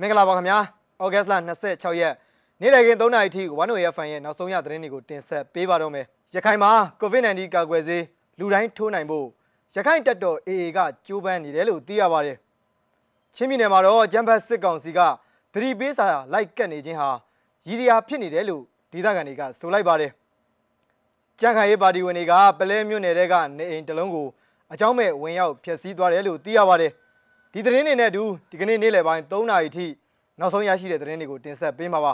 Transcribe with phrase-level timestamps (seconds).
[0.00, 0.58] မင်္ဂလာပါခင်ဗျာ
[1.02, 1.34] ဩဂတ်စ်လ
[1.66, 2.14] 26ရက်
[2.60, 6.70] နေ့လည်ခင်း3နာရီထိ1 0 FM ရဲ့နောက်ဆုံးရသတင်းတွေကိုတင်ဆက်ပေးပါတော့မယ်ရခိုင်မှာ
[7.00, 8.04] COVID-19 ကာကွယ်ဆေး
[8.38, 9.26] လူတိုင်းထိုးနိုင်ဖို့
[9.76, 12.36] ရခိုင်တပ်တော် AA ကကြိုးပမ်းနေတယ်လို့သိရပါတယ်
[13.36, 15.00] ချင်းပြည်နယ်မှာတော့ဂျမ်ဘတ်စစ်ကောင်စီက
[15.52, 17.10] သတိပေးစာလိုက်ကတ်နေခြင်းဟာ
[17.66, 20.12] ရည်ရွယ်ဖြစ်နေတယ်လို့ဒေသခံတွေကဆိုလိုက်ပါတယ်
[21.40, 24.26] ကြံ့ခိုင်ရေးပါတီဝင်တွေကပလဲမြို့နယ်ကနေအိမ်တစ်လုံးကို
[24.72, 26.92] အကြောင်းမဲ့ဝင်ရောက်ဖျက်ဆီးသွားတယ်လို့သိရပါတယ်
[27.54, 29.86] ဒီသတင်းတွေနဲ့အတူဒီကနေ့နေ့လယ်ပိုင်း3နာရီထိ
[30.40, 32.12] နောက်ဆုံးရရှိတဲ့သတင်းတွေကိုတင်ဆက်ပေးမှာပါ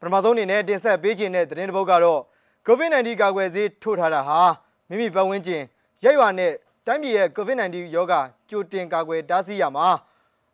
[0.00, 2.20] ပထမဆုံးအနေနဲ့တင်ဆက်ပေးခြင်းတဲ့သတင်းတစ်ပုဒ်ကတော့
[2.66, 4.40] COVID-19 ကာကွယ်ဆေးထိုးထားတာဟာ
[4.88, 5.62] မိမိပတ်ဝန်းကျင်
[6.04, 6.52] ရက်ရွာနဲ့
[6.86, 8.20] တိုင်းပြည်ရဲ့ COVID-19 ရောဂါ
[8.50, 9.86] ကြိုတင်ကာကွယ်တားဆီးရမှာ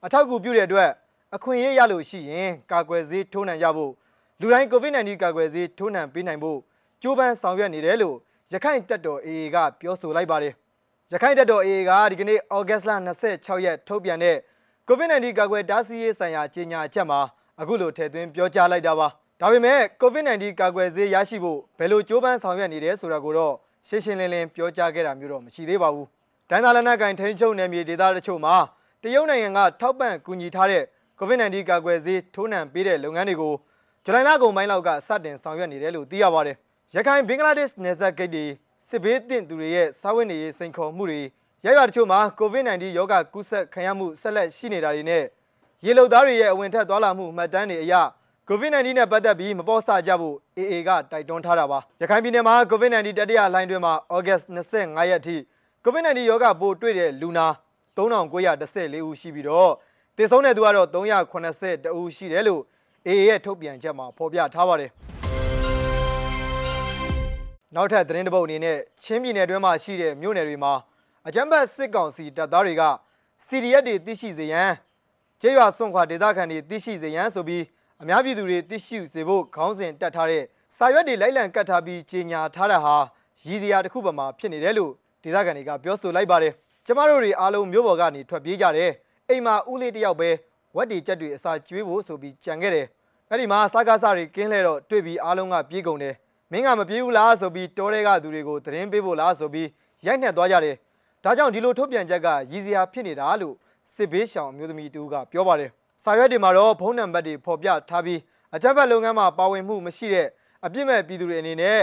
[0.04, 0.90] အထောက်အကူပြုတဲ့အတွက်
[1.34, 3.92] အခွင့်အရေးရလို့ရှိရင်ကာကွယ်ဆေးထိုးနှံရဖို့
[4.40, 6.58] လူတိုင်း COVID-19 ကာကွယ်ဆေးထိုးနှံပေးနိုင်ဖို့
[7.02, 8.16] ကြိုးပမ်းဆောင်ရွက်နေတယ်လို့
[8.52, 10.54] ရခိုင်တပ်တော် AA ကပြောဆိုလိုက်ပါတယ်
[11.12, 12.92] ရခိုင်တပ်တော် AA ကဒီကနေ့ဩဂတ်စ်လ
[13.28, 14.36] 26ရက်ထုတ်ပြန်တဲ့
[14.88, 17.20] COVID-19 ကာကွယ်တားဆီးရေးဆိုင်ရာကြေညာချက်မှာ
[17.60, 19.08] အခုလိုထည့်သွင်းပြောကြားလိုက်တာပါ
[19.40, 23.54] ဒါပေမဲ့ COVID-19 ကာကွယ်ဆေးရရှိဖို့ဘယ်လိုကြိုးပမ်းဆောင်ရွက်နေတယ်ဆိုတာကိုတော့
[23.88, 26.06] ရှင်းရှင်းလင်းလင်းပြောကြားခဲ့တာမျိုးတော့မရှိသေးပါဘူး
[26.50, 28.54] ဒန်သာလနက်ကင်ထိန်းချုပ်နယ်မြေဒေသတချို့မှာ
[29.02, 30.82] တရုတ်နိုင်ငံကထောက်ပံ့ကူညီထားတဲ့
[31.20, 33.54] COVID-19 ကာကွယ်ဆေးထိုးနှံပေးတဲ့လုပ်ငန်းတွေကို
[34.04, 36.56] ဇူလိုင်လကုန်ပိုင်းလောက်ကစတင်ဆောင်ရွက်နေတယ်လို့သိရပါတယ်
[36.94, 38.46] ရခိုင်ဘင်္ဂလားဒေ့ရှ်နယ်စပ်ဂိတ်တွေ
[38.88, 41.20] စစ်ဘေးတင့်သူတွေရဲ့စာဝတ်နေရေးစိန်ခေါ်မှုတွေ
[41.64, 45.24] ရရွာတချို့မှာ COVID-19 ရောဂါကူးစက်ခံရမှုဆက်လက်ရှိနေတာတွေနဲ့
[45.84, 47.94] ရေလုံသားတွေရဲ့အဝင်ထက်သွားလာမှုမှတ်တမ်းတွေအရ
[48.48, 54.40] COVID-19 နဲ့ပတ်သက်ပြီးမပေါ်ဆကြဖို့ AA ကတိုက်တွန်းထားတာပါရခိုင်ပြည်နယ်မှာ COVID-19 တတိယလှိုင်းတွင်မှာဩဂတ်
[54.72, 55.36] 25ရက်အထိ
[55.84, 57.46] COVID-19 ရောဂါပိုးတွေ့တဲ့လူနာ
[57.96, 59.72] 3914ဦးရှိပြီးတော့
[60.16, 62.62] တည်ဆုံးတဲ့သူကတော့380ဦးရှိတယ်လို့
[63.06, 64.90] AA ရဲ့ထုတ်ပြန်ချက်မှာဖော်ပြထားပါတယ်
[67.74, 70.72] နောက်ထပ်သတင်းတစ်ပုဒ်အနေနဲ့ချင်းပြည်နယ်တွင်းမှာရှိတဲ့မြို့နယ်တွေမှာ
[71.26, 72.82] အကြမ်းဖက်စစ်ကောင်စီတပ်သားတွေက
[73.46, 74.70] CDF တွေသိရှိစေရန်
[75.40, 77.64] ကျေးရွာစွန့်ခွာဒေသခံတွေသိရှိစေရန်ဆိုပြီး
[78.02, 80.42] အများပြည်သူတွေသိရှိစေဖို့ခေါင်းစဉ်တက်ထားတဲ့
[80.76, 82.96] စာရွက်တွေလိုက်လံကတ်ထားပြီးကြေညာထားတာဟာ
[83.44, 84.92] ရည်စရာတစ်ခုပေါ်မှာဖြစ်နေတယ်လို့
[85.22, 86.52] ဒေသခံတွေကပြောဆိုလိုက်ပါတယ်
[86.86, 88.90] ကျမတို့တွေအားလုံးမြို့ပေါ်ကနေထွက်ပြေးကြတယ်
[89.28, 90.30] အိမ်မှာဦးလေးတယောက်ပဲ
[90.76, 92.86] ဝက်ဒီကြက်တွေအစာကျွေးဖို့ဆိုပြီးကြံခဲ့တယ်
[93.30, 96.14] အဲ့ဒီမှာစားကားစားတွေကင်းလဲတော့တွေ့ပြီးအားလုံးကပြေးကုန်တယ်
[96.52, 99.68] မင်းကမပြေးဘူးလားဆိုပြီးတောထဲကသူတွေကိုသတင်းပေးဖို့လားဆိုပြီး
[100.06, 100.76] ရိုက်နှက်သွားကြတယ်
[101.24, 103.54] ဒါကြောင့်ဒီလိုထုတ်ပြန်ချက်ကရည်စရာဖြစ်နေတာလို့
[103.94, 105.70] စစ်ဘေးရှောင်အမျိုးသမီးတူကပြောပါတယ်
[106.04, 108.20] စာရွက်တွေမှာတော့ဖုန်းနံပါတ်တွေဖော်ပြထားပြီး
[108.54, 110.26] အကြမ်းဖက်လုပ်ငန်းမှာပါဝင်မှုမရှိတဲ့
[110.66, 111.80] အပြစ်မဲ့ပြည်သူတွေအနေနဲ့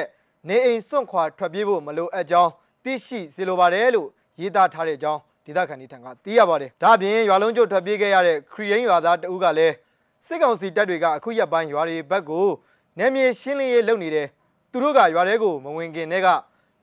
[0.49, 2.51] နေအိမ်စွန့်ခွာထွက်ပြေးဖို့မလိုအပ်ကြောင်း
[2.83, 4.07] သိရှိစေလိုပါတယ်လို့
[4.41, 9.73] ရေးသားထားတဲ့အကြောင်းဒေသခံတွေထံကသိရပါတယ်။ဒါ့အပြင်ရွာလုံးကျုပ်ထွက်ပြေးခဲ့ရတဲ့ခရီးရင်ရွာသားတဦးကလည်း
[10.27, 12.47] စစ်ကောင်စီတပ်တွေကအခုရက်ပိုင်းရွာတွေဘက်ကို
[12.99, 14.27] နယ်မြေရှင်းလင်းရေးလုပ်နေတယ်။
[14.75, 16.27] သူတို့ကရွာထဲကိုမဝင်ခင်တည်းက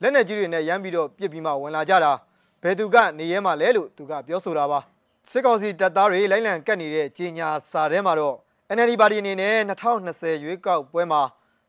[0.03, 2.13] လက်နက်ကြီးတွေနဲ့ရမ်းပြီးတော့ပြစ်ပြီးမှဝင်လာကြတာ။
[2.63, 4.81] ဘယ်သူကနေရဲမှလဲလို့သူကပြောဆိုတာပါ။
[5.31, 8.37] စစ်ကောင်စီတပ်သားတွေလိုင်းလံကတ်နေတဲ့ကြေညာစာထဲမှာတော့
[8.77, 11.23] NLD ပါတီအနေနဲ့2020ရွေးကောက်ပွဲမှာ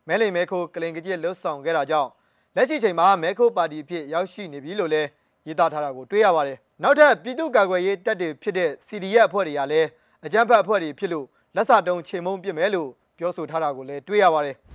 [0.08, 2.10] မဲလိမ်မဲခိုးကလင်ကကြစ်လှုပ်ဆောင်ခဲ့တာကြောင့်
[2.56, 5.08] လက်ရှိချိန်မှာမဲခိုးပါတီဖြစ်ရောက်ရှိနေပြီလို့လည်း
[5.46, 9.88] ရေးသားထားတာကိုတွေ့ရပါတယ်။နောက်ထပ်ပြည်သူ့ကာကွယ်ရေးတပ်တွေဖြစ်တဲ့ CDF အဖွဲ့တွေကလည်း
[10.24, 11.26] အကြမ်းဖက်အဖွဲ့တွေဖြစ်လို့
[11.56, 14.56] လက်စတုံးချိန်မုံပြစ်မယ်လို့ပြောဆိုထားတာကိုလည်းတွေ့ရပါတယ်။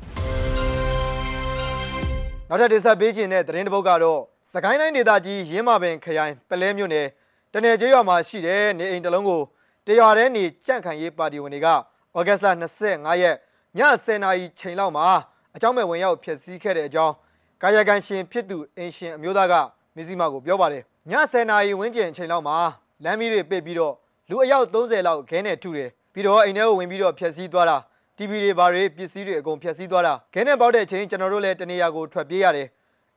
[2.51, 4.19] နောက်ထပ်တင်ဆက်ပေးခြင်းတဲ့သတင်းတစ်ပုဒ်ကတော့
[4.51, 7.07] စကိုင်းတိုင်းဒေသကြီးရင်းမာပင်ခရိုင်ပလဲမြို့နယ်
[7.53, 9.41] တနယ်ကျေးရွာမှာရှိတဲ့နေအိမ်တစ်လုံးကို
[9.87, 11.67] တရွာထဲနေကြန့်ခိုင်ရေးပါတီဝင်တွေက
[12.15, 12.49] ဩဂတ်စ်လ
[12.87, 13.35] 25ရက်
[13.77, 15.07] ည10:00နာရီချိန်လောက်မှာ
[15.55, 17.13] အကြောင်းမဲ့ဝင်ရောက်ဖျက်ဆီးခဲ့တဲ့အကြောင်း
[17.61, 19.53] ကာယကံရှင်ဖြစ်သူအင်ရှင်အမျိုးသားက
[19.95, 22.57] မစ္စည်းမကိုပြောပါတယ်ည10:00နာရီဝန်းကျင်ချိန်လောက်မှာ
[23.03, 23.93] လမ်းမီးတွေပိတ်ပြီးတော့
[24.29, 27.77] လူအယောက်30လောက်ခဲနဲ့ထုတယ်ပြီးတော့အိမ်ထဲကိုဝင်ပြီးတော့ဖျက်ဆီးသွားတာ
[28.21, 32.67] TV တွေဘာတွေပစ္စည်းတွေအကုန်ဖျက်ဆီးသွားတာခဲနဲ့ပေါက်တဲ့အချိန်ကျွန်တော်တို့လည်းတနေရာကိုထွက်ပြေးရတယ်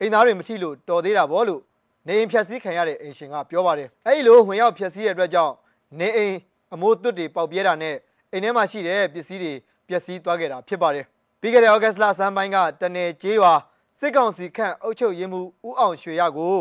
[0.01, 1.61] အိမ်သားတွေမထိလို့တော်သေးတာဗောလို့
[2.07, 5.53] နေအိမ်ဖျက်ဆီးခံရတဲ့အိမ်ရှင်ကပြောပါတယ်အဲ့ဒီလိုဝင်ရောက်ဖျက်ဆီးတဲ့အတွက်ကြောင့်
[6.01, 6.37] နေအိမ်
[6.75, 7.97] အမိုးသွတ်တွေပေါက်ပြဲတာနဲ့
[8.33, 9.53] အိမ်ထဲမှာရှိတဲ့ပစ္စည်းတွေ
[9.89, 11.05] ပျက်စီးသွားခဲ့တာဖြစ်ပါတယ်
[11.41, 13.53] ပြီးခဲ့တဲ့ဩဂတ်လဆန်းပိုင်းကတနေကျေးရွာ
[13.99, 16.57] စစ်ကောင်စီခန့်အုပ်ချုပ်ရေးမှူးဦးအောင်ရွှေရကို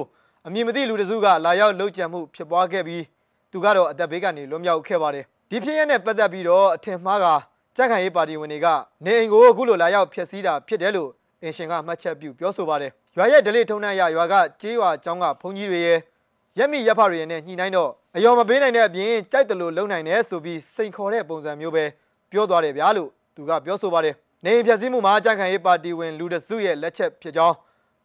[0.48, 3.04] အမည်မသိလူတစုကလာရောက်လှုပ်ကြံမှုဖြစ်ပွားခဲ့ပြီး
[3.52, 7.26] သူကတော့အသက်ဘေးကနေလွတ်မြောက်ခဲ့ပါတယ်ဒီဖြစ်ရပ်နဲ့ပတ်သက်ပြီးတော့အထင်မှားက
[7.78, 8.68] ကြက်ခိုင်ရေးပါတီဝင်တွေက
[9.06, 11.10] နေအိမ်ကိုအခုလိုလာရောက်ဖျက်ဆီးတာဖြစ်တယ်လို့
[11.44, 16.00] အင်ရှင်ကမှတ်ချက်ပြုပြောဆိုပါတယ်ရွာရဲ့ဒလိထုံနှံ့ရရွာကကျေးရွာကျောင်းကဘုန်းကြီးတွေရဲ့
[16.58, 21.86] ရက်မိရက်ဖတွေနဲ့ညှိနှိုင်းတော့အယောမပေးနိုင်တဲ့အပြင်ကြိုက်တယ်လို့လုံနိုင်တယ်ဆိုပြီးစိန်ခေါ်တဲ့ပုံစံမျိုးပဲ
[22.32, 24.16] ပြောသွားတယ်ဗျာလို့သူကပြောဆိုပါတယ်
[24.46, 27.56] နေအိမ်ဖျက်ဆီးမှုမှာကြက်ခိုင်ရေးပါတီဝင်လူတစုရဲ့လက်ချက်ဖြစ်ကြောင်း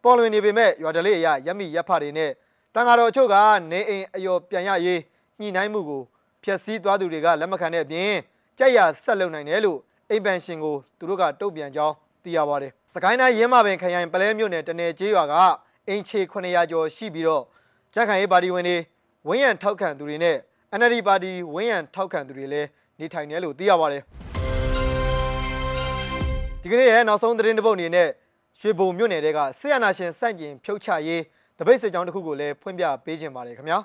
[0.03, 2.31] ပေါ်လွင်နေပေမဲ့ရွာဒလိအရရက်မိရက်ဖတွေနဲ့
[2.73, 3.35] တန်ဃာတော်အချို့က
[3.71, 4.99] နေအိမ်အယောပြန်ရရေး
[5.39, 6.01] ညှိနှိုင်းမှုကို
[6.43, 8.11] ဖျက်ဆီးသွားသူတွေကလက်မခံတဲ့အပြင်
[8.59, 15.33] ကြက်ရဆက်လုံနိုင်တယ်လို့အိမ်ပန်ရှင်ကိုသူတို့ကတုတ်ပြန်ကြောင်းသိရပါတယ်။စကိုင်းတိုင်းရင်းမာပင်ခရိုင်ပလဲမြို့နယ်တနယ်ကျေးရွာက
[15.87, 17.43] အင်ချေ900ကျော်ရှိပြီးတော့
[17.93, 18.77] ကြက်ခိုင်ရေးပါတီဝင်တွေ
[19.27, 20.37] ဝင်းရံထောက်ခံသူတွေနဲ့
[20.79, 22.67] NLD ပါတီဝင်းရံထောက်ခံသူတွေလည်း
[22.99, 24.01] နေထိုင်တယ်လို့သိရပါတယ်
[26.61, 28.09] ဒီကနေ့ရဲ့နောက်ဆုံးသတင်းတစ်ပုဒ်အနေနဲ့
[28.59, 31.21] ရွှေဘုံမြို့နယ်တဲကဆေးရနာရှင်စန့်ကျင်ဖြုတ်ချရေး
[31.59, 33.77] တပိတ်စစ်ကြောင်းတစ်ခုကိုလည်းဖွင့်ပြပေးခြင်းပါတယ်ခင်ဗျာ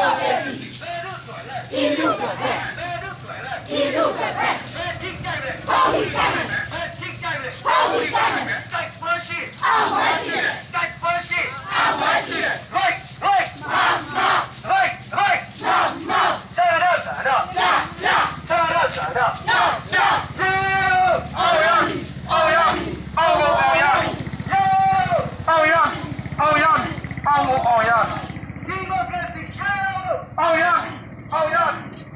[0.00, 0.35] হবে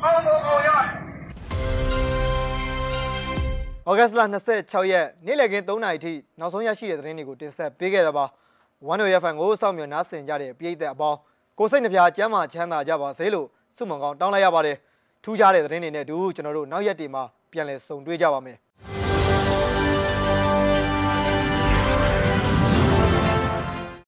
[0.02, 0.84] yeah, oh oh yeah.
[3.88, 4.20] ဩဂတ်စ်လ
[4.54, 8.24] 26ရက်နေ့လည်ခင်း3နာရီထိနောက်ဆုံးရရှိတဲ့သတင်းတွေကိုတင်ဆက်ပေးခဲ့တာပါ
[8.86, 11.18] 1 0 FM ကိုစောင့်မျှော်နားဆင်ကြတဲ့ပြည်သက်အပေါင်း
[11.58, 14.76] ကိုစိတ်နှပြကျမ်းမာချမ်းသာကြပါစေလို့ဆုမွန်ကောင်းတောင်းလိုက်ရပါတယ်
[15.24, 17.22] ထူးခြားတဲ့သတင်းတွေနဲ့အတူကျွန်တော်တို့နောက်ရက်တွေမှာ
[17.52, 18.56] ပြန်လည်ဆုံတွေ့ကြပါမယ်